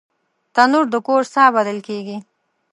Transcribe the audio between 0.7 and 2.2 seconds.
د کور ساه بلل کېږي